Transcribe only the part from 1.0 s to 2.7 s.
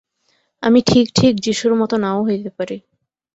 ঠিক যীশুর মত নাও হইতে